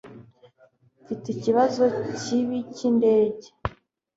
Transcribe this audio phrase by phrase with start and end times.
[1.01, 1.83] mfite ikibazo
[2.19, 3.47] kibi cyindege